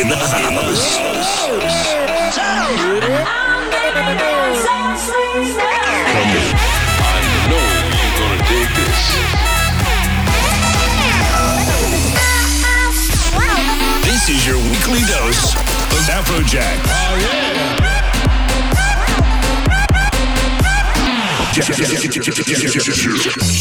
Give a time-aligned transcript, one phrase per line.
[0.00, 0.98] in the this.
[14.02, 16.80] This is your weekly dose of Afrojack.
[16.86, 17.54] Oh yeah.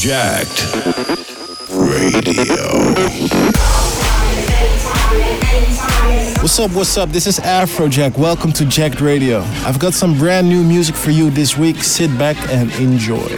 [0.01, 0.59] Jacked
[1.69, 2.63] Radio.
[6.43, 7.07] What's up, what's up?
[7.07, 8.17] This is Afrojack.
[8.17, 9.43] Welcome to Jacked Radio.
[9.63, 11.77] I've got some brand new music for you this week.
[11.77, 13.15] Sit back and enjoy.
[13.15, 13.29] In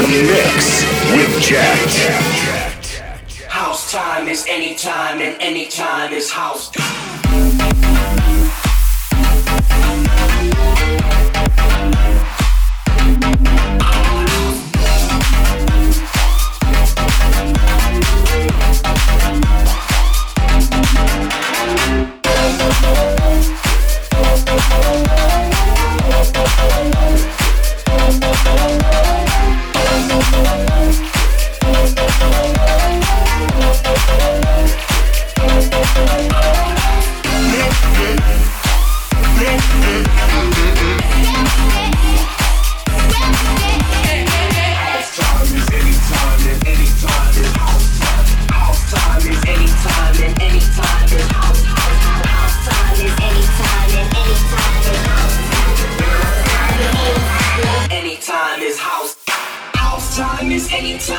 [0.00, 1.96] the mix with Jacked.
[3.48, 6.70] House time is anytime, and anytime is house.
[6.76, 8.03] Anytime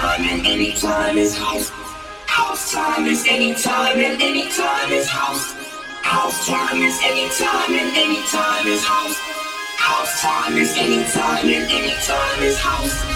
[0.05, 1.69] anytime, and anytime is house.
[2.27, 5.53] House time is anytime, and anytime is house.
[6.01, 9.17] House time is anytime, and anytime is house.
[9.77, 13.14] House time is anytime, and anytime is house.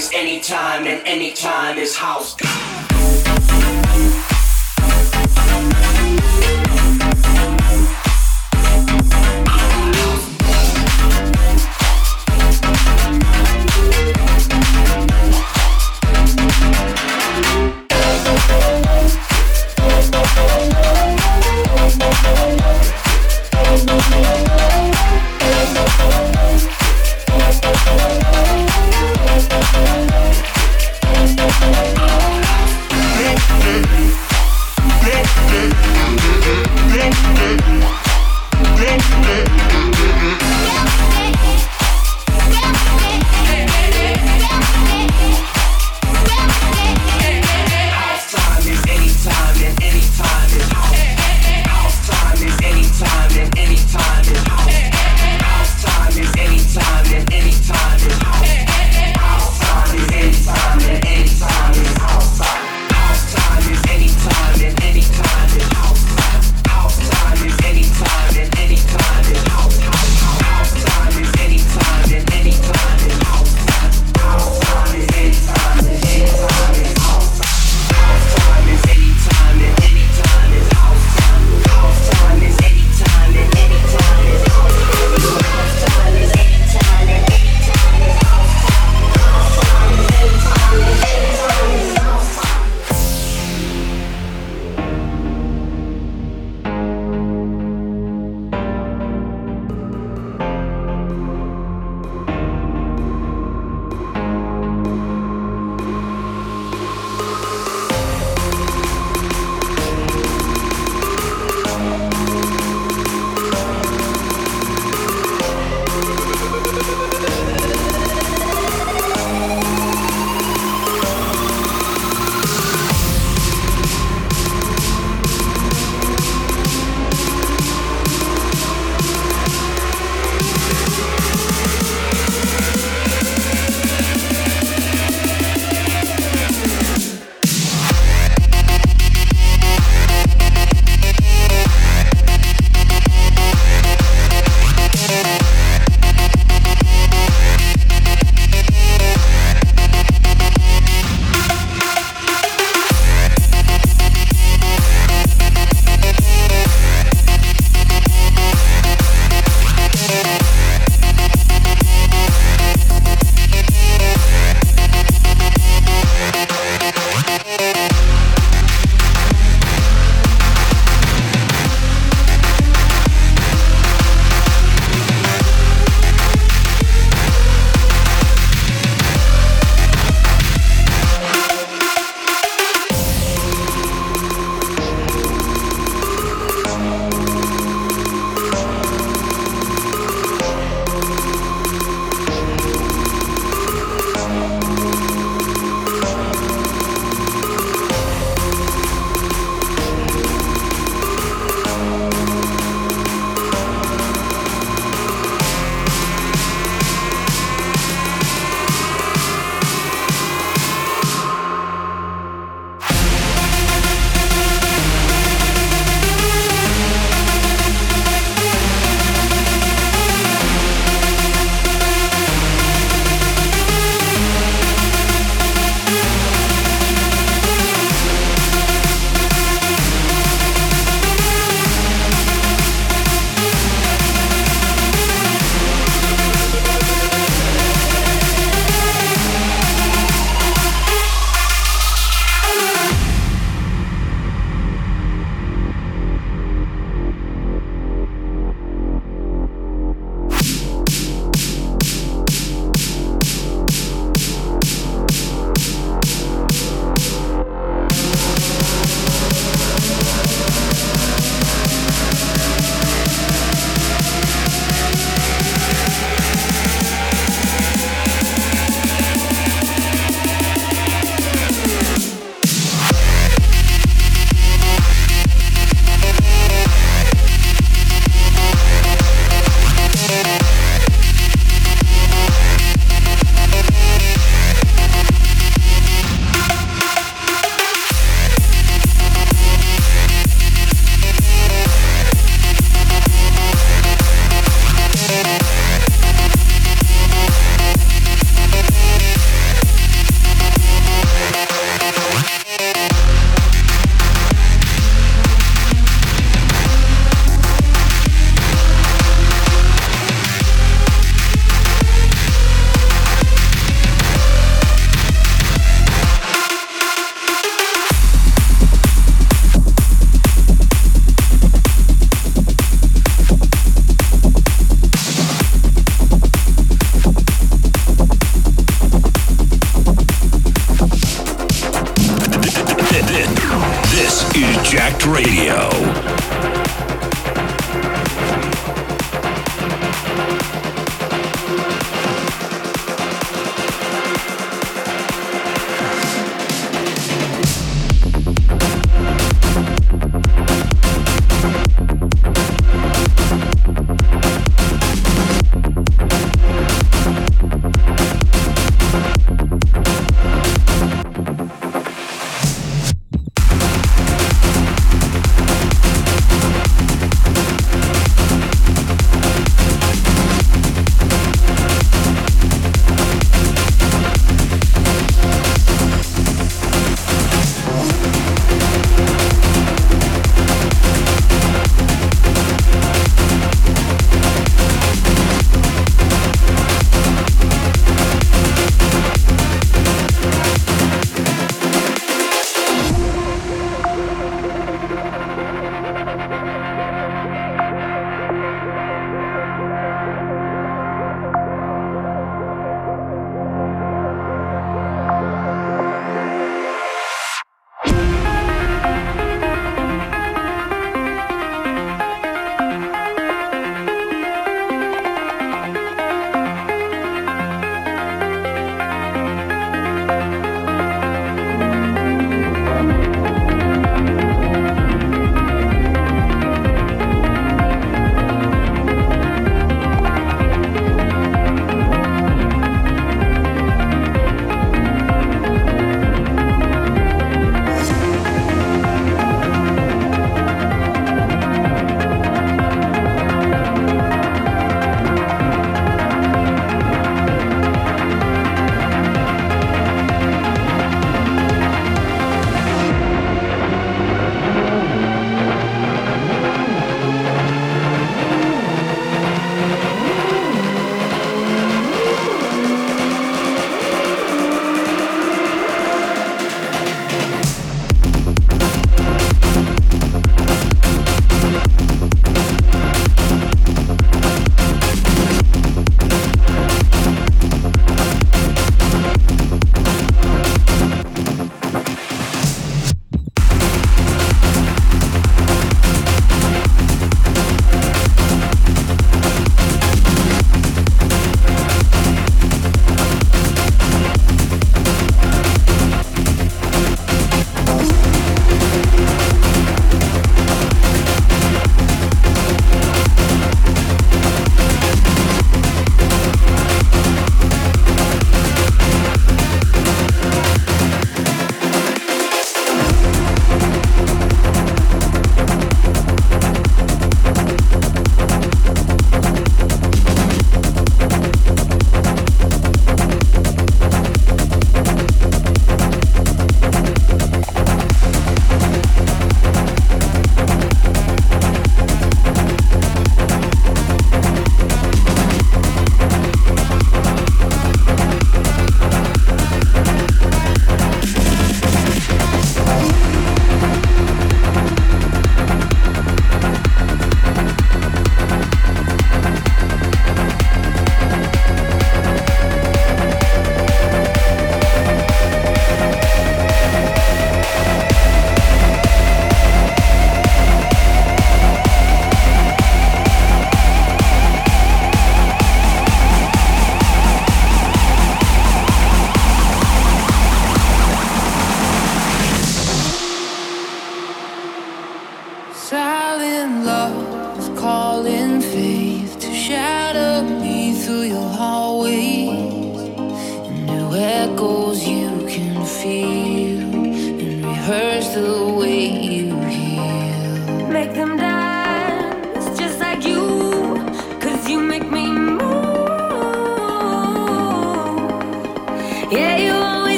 [0.00, 2.34] Is anytime, and anytime is house.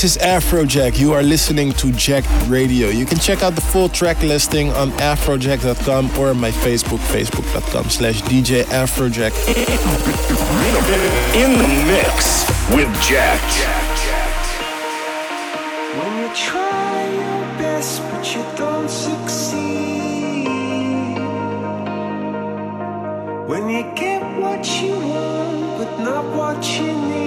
[0.00, 0.96] This is Afrojack.
[0.96, 2.86] You are listening to Jacked Radio.
[2.86, 8.22] You can check out the full track listing on afrojack.com or my Facebook, facebook.com slash
[8.22, 9.34] DJ Afrojack.
[11.34, 13.42] In the mix with Jack.
[15.98, 20.46] When you try your best but you don't succeed.
[23.48, 27.17] When you get what you want but not what you need.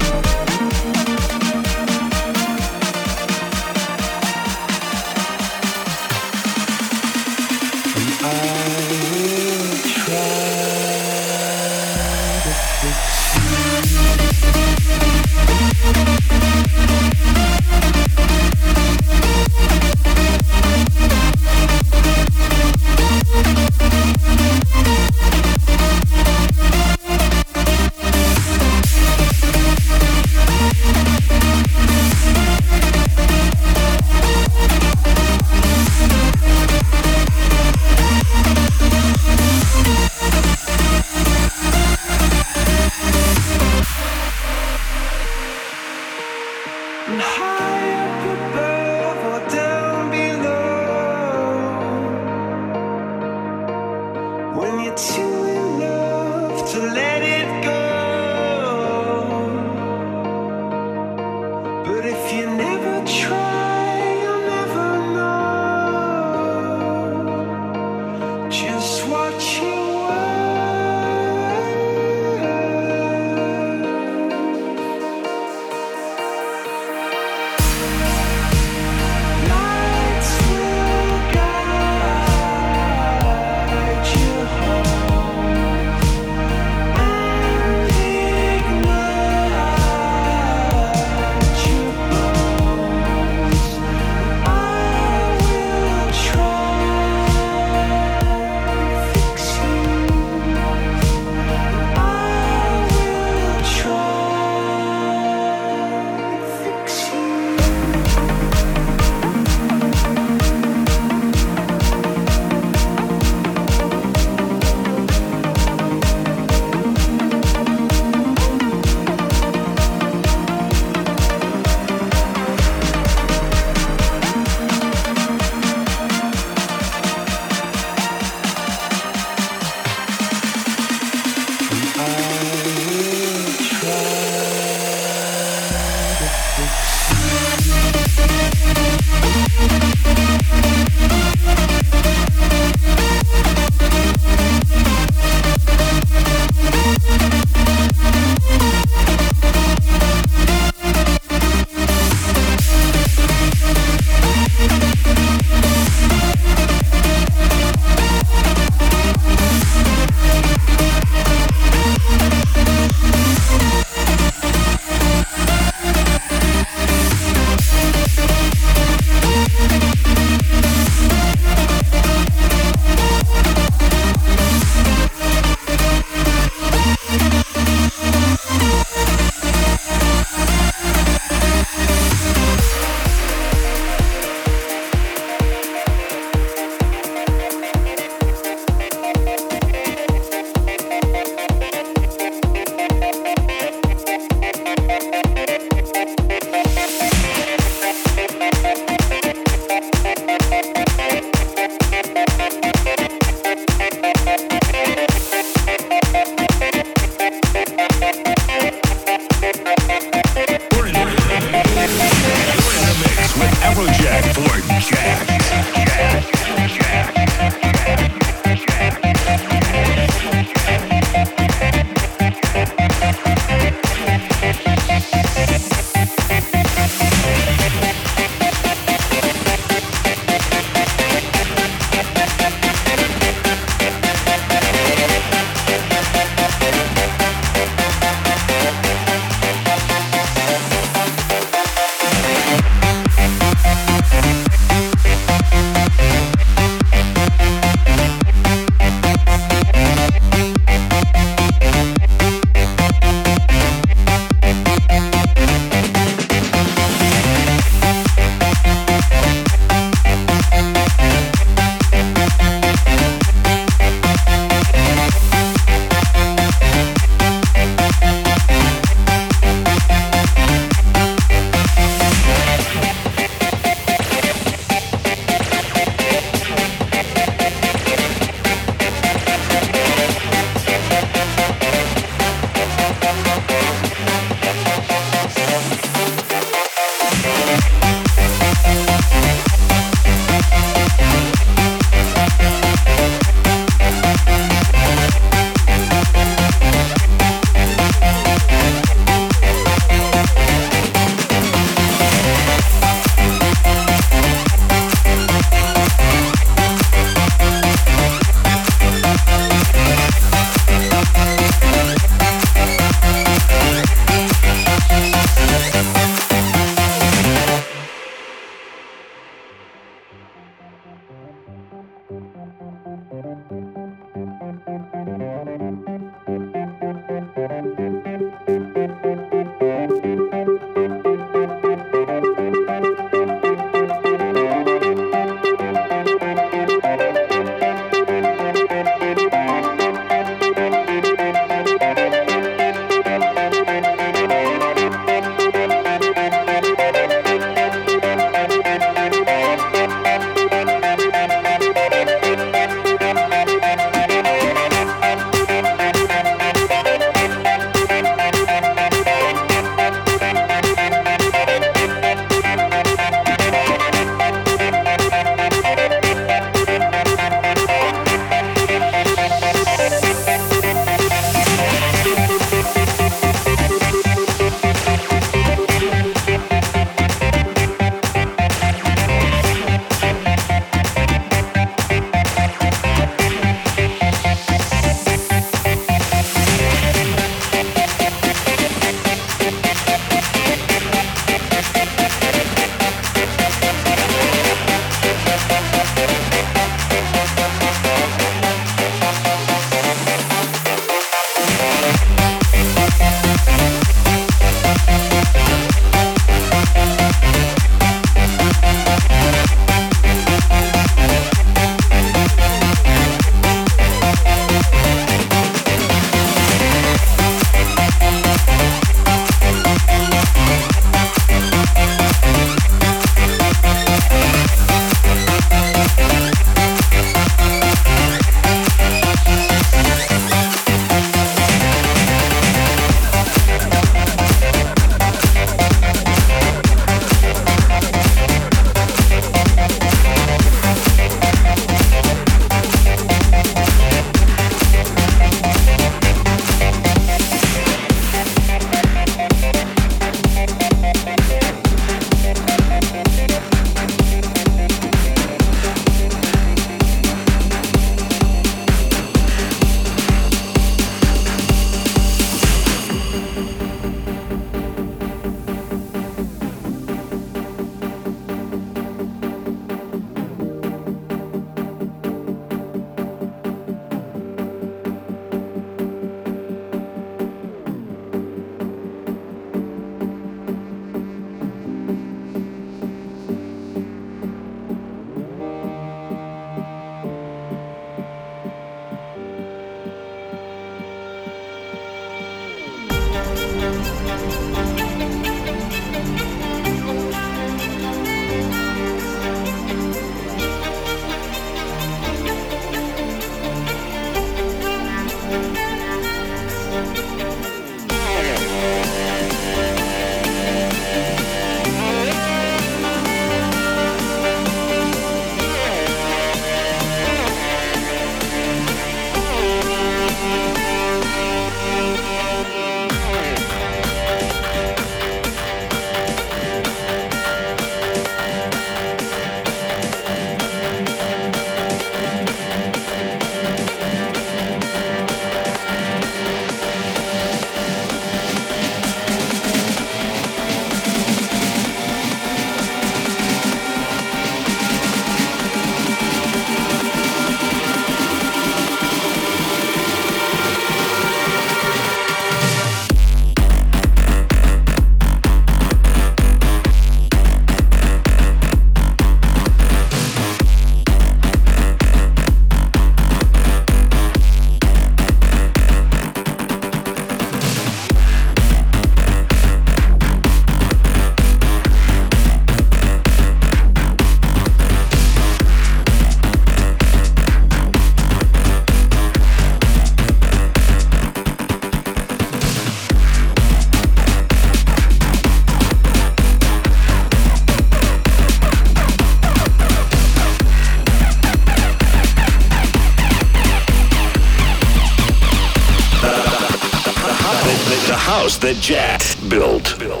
[598.39, 599.77] That Jack built.
[599.77, 600.00] built, built.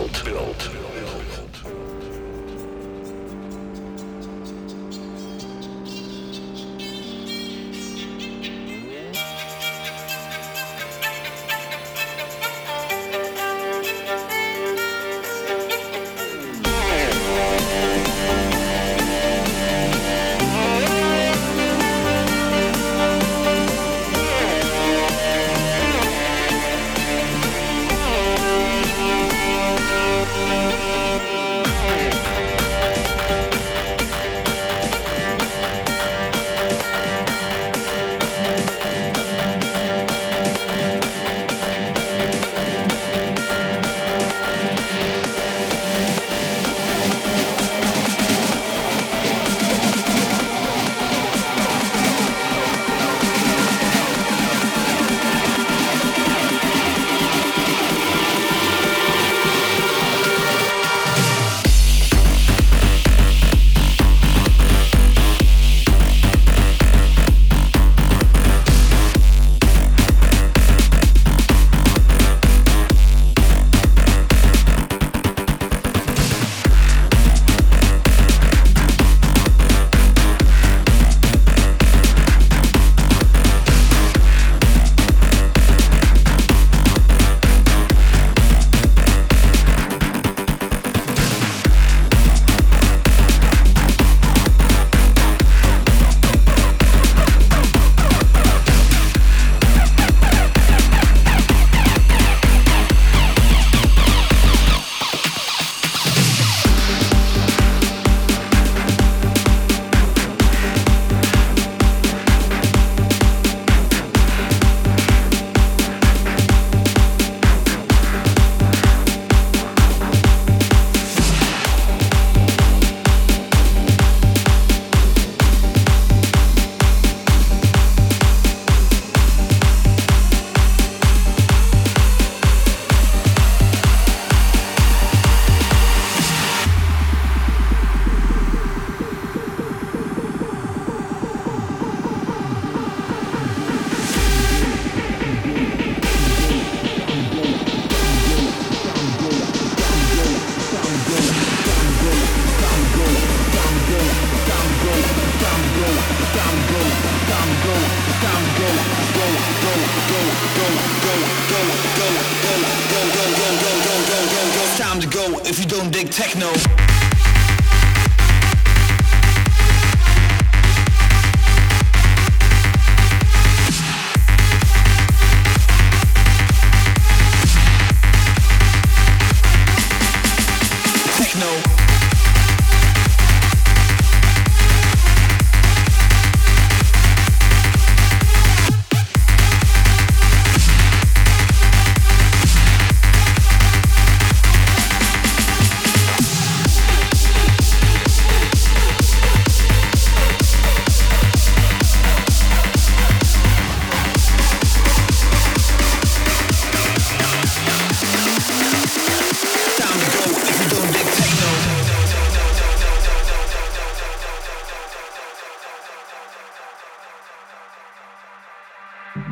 [219.13, 219.27] Thank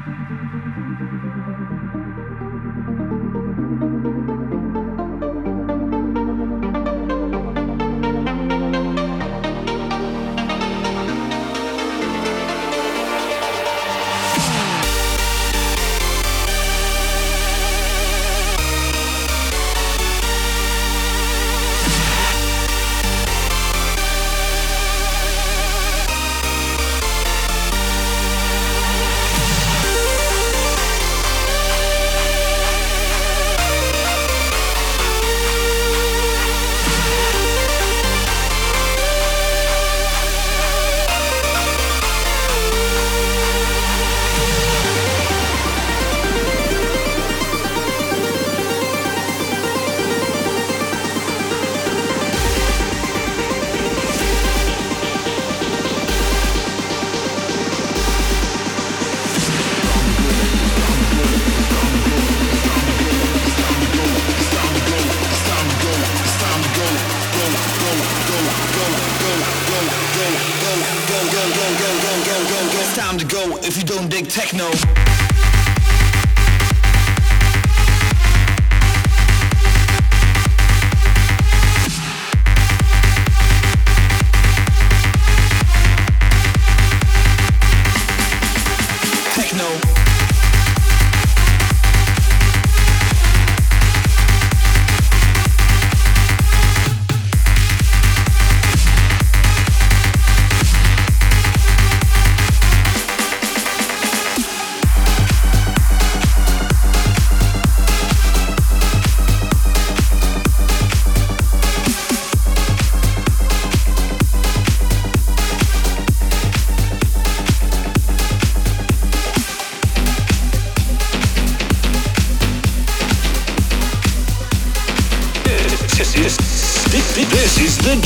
[1.94, 1.99] you.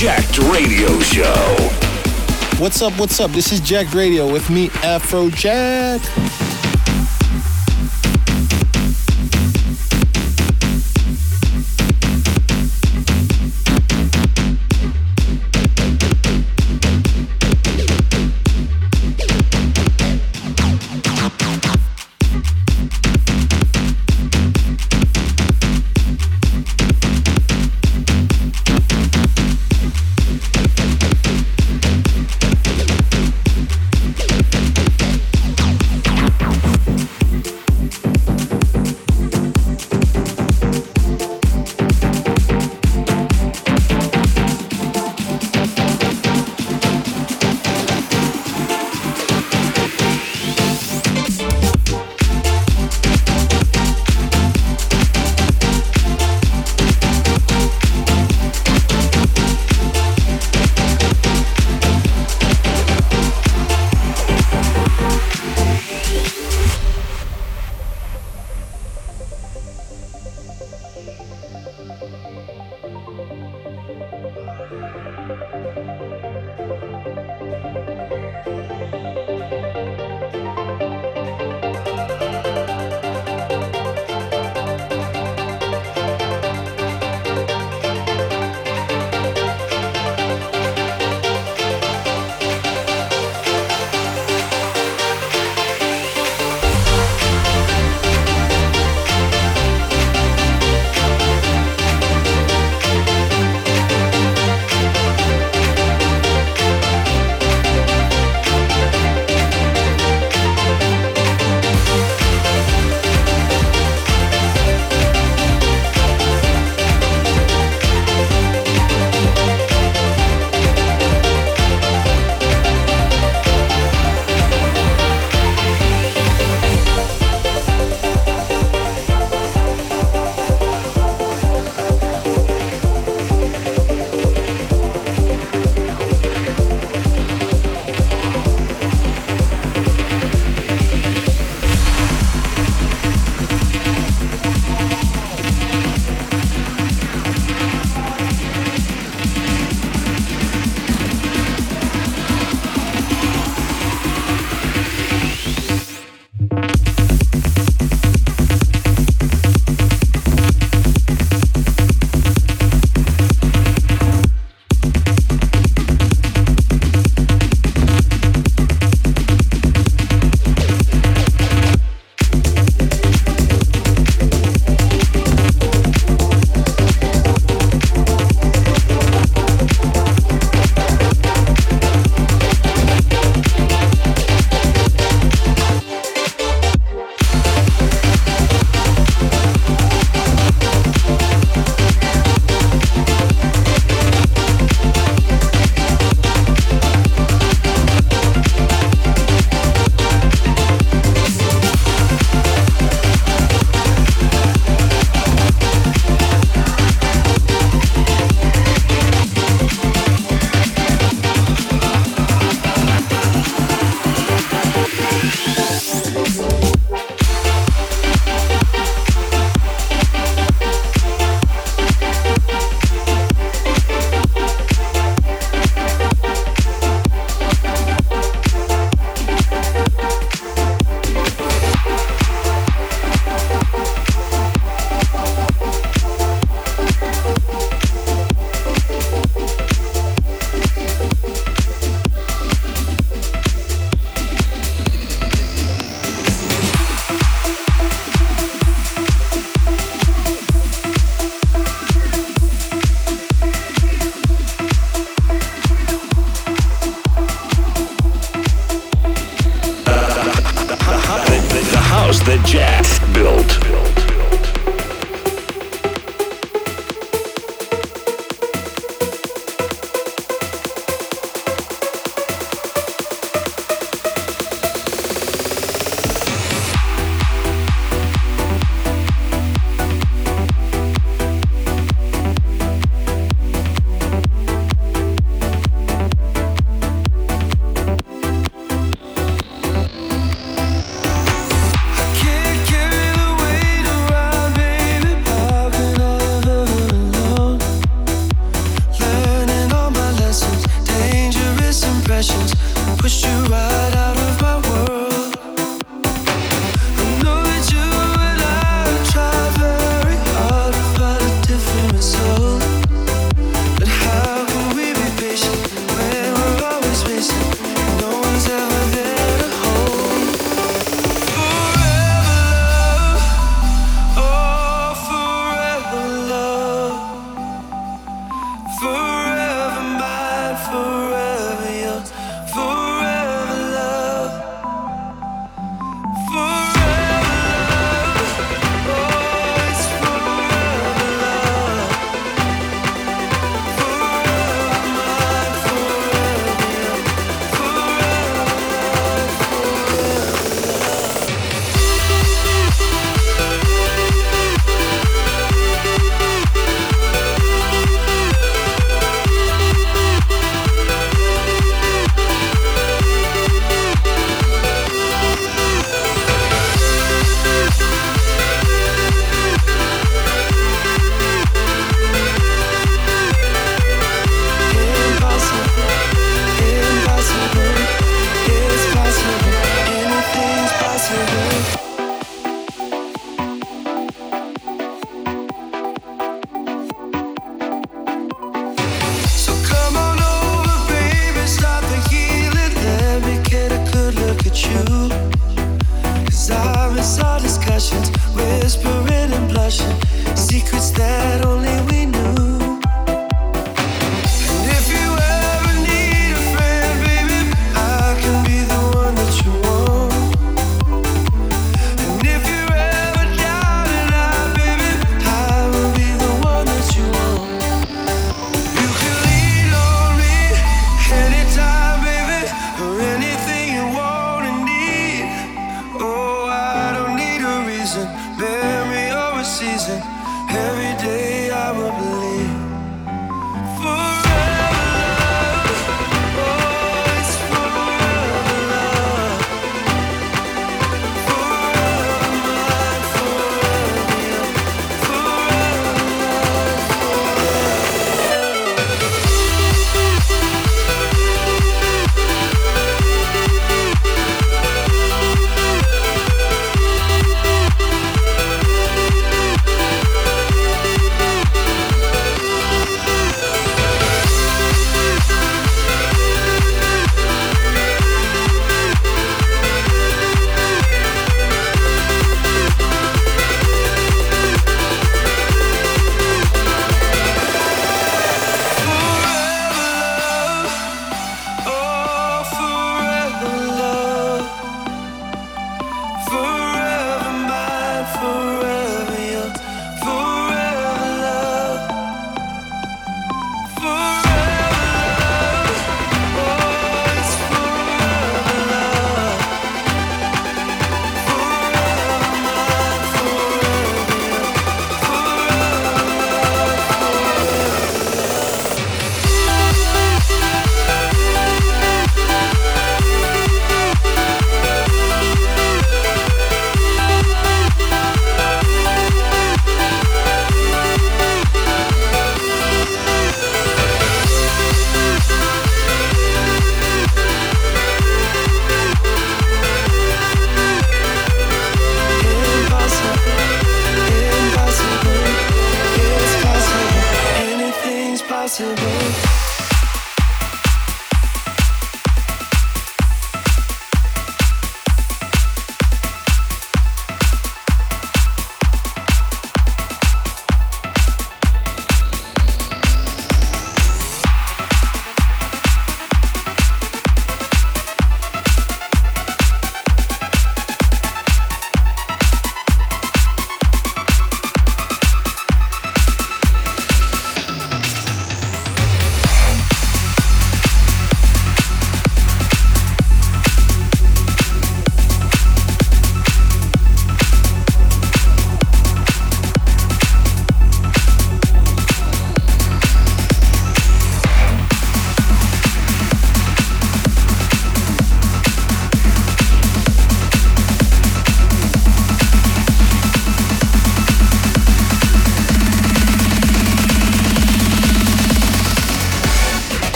[0.00, 1.56] Jacked Radio Show.
[2.58, 2.98] What's up?
[2.98, 3.32] What's up?
[3.32, 6.00] This is Jacked Radio with me, Afrojack.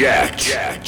[0.00, 0.38] Jacked.
[0.38, 0.79] Jacked.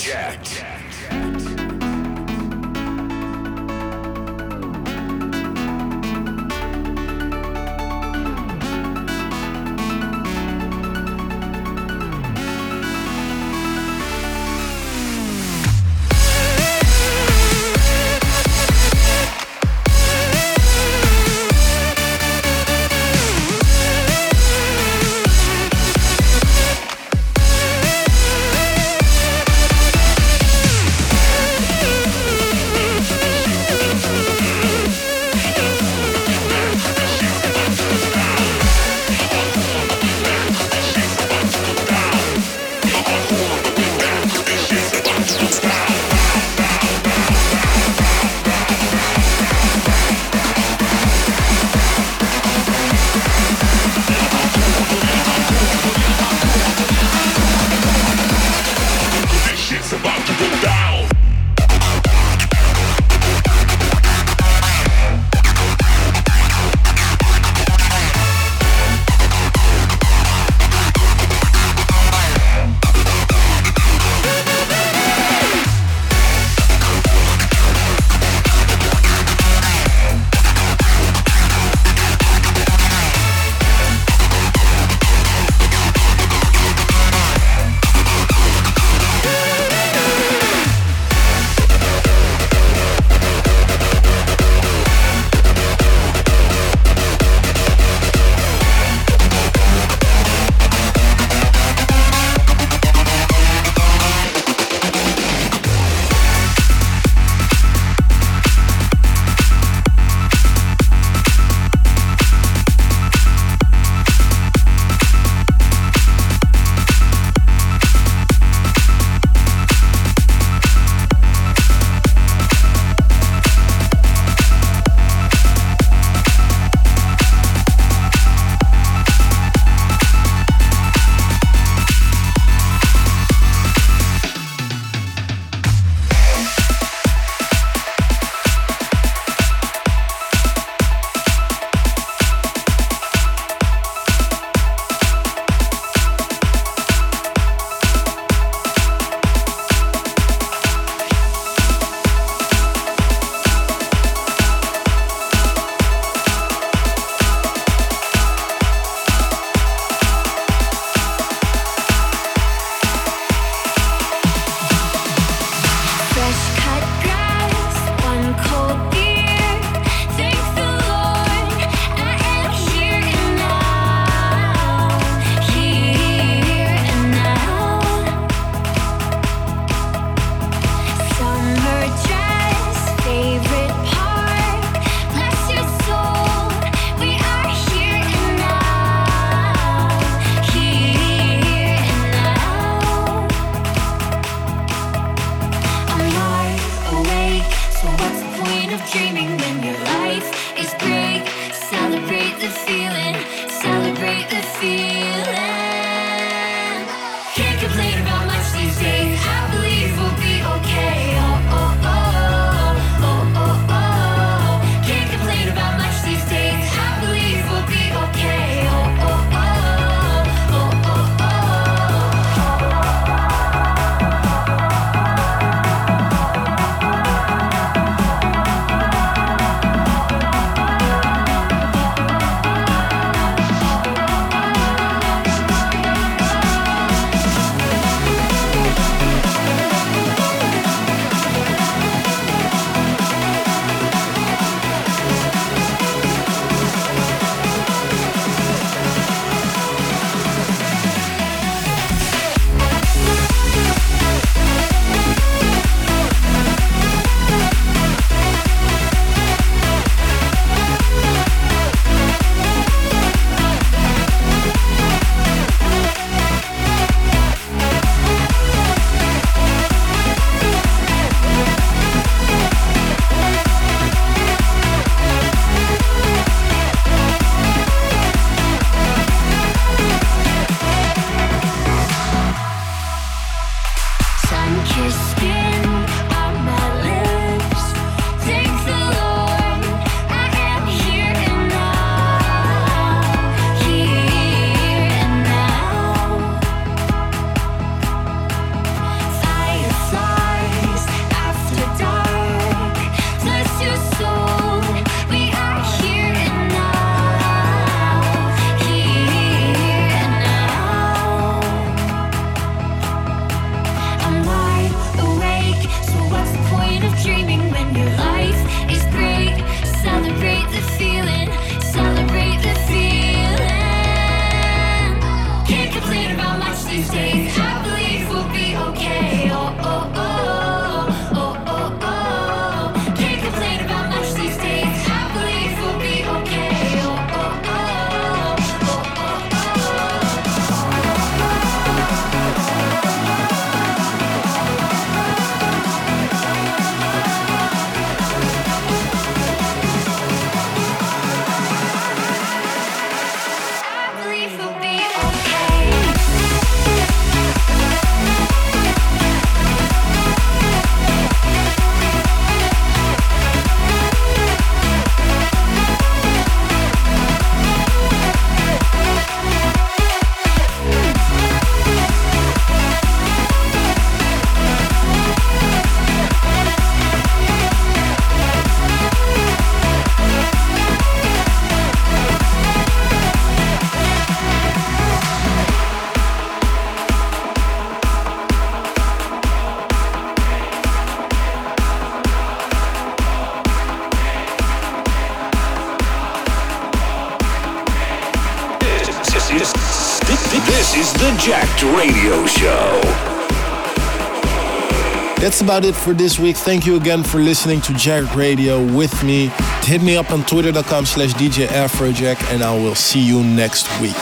[405.42, 406.36] About it for this week.
[406.36, 409.26] Thank you again for listening to Jacked Radio with me.
[409.62, 413.96] Hit me up on twitter.com slash DJ Afrojack and I will see you next week.